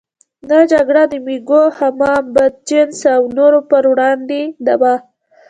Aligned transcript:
دا 0.49 0.59
جګړه 0.71 1.03
د 1.11 1.13
مېږو، 1.25 1.63
حمام 1.77 2.23
بدجنسه 2.35 3.09
او 3.17 3.23
نورو 3.37 3.59
پر 3.69 3.83
وړاندې 3.91 4.41
وه. 4.81 4.95